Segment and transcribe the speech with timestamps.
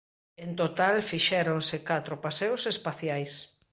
[0.43, 3.33] En total fixéronse catro paseos espaciais.